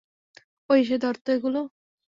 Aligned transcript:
ওই, 0.69 0.79
এসে 0.81 0.97
ধর 0.97 1.15
তো 1.17 1.29
এগুলো। 1.31 1.59